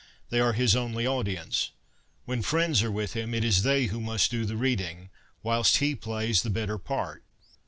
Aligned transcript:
They 0.31 0.39
are 0.39 0.53
his 0.53 0.75
only 0.75 1.05
audience. 1.05 1.73
When 2.25 2.41
friends 2.41 2.81
are 2.81 2.89
with 2.91 3.13
him, 3.13 3.35
it 3.35 3.43
is 3.43 3.61
they 3.61 3.85
who 3.85 4.01
must 4.01 4.31
do 4.31 4.45
the 4.45 4.57
reading, 4.57 5.11
whilst 5.43 5.77
he 5.77 5.93
plays 5.93 6.41
the 6.41 6.49
better 6.49 6.79
part. 6.79 7.23